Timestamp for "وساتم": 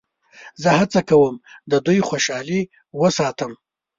3.01-3.51